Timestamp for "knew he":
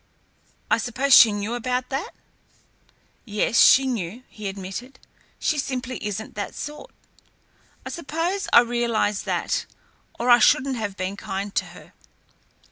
3.85-4.47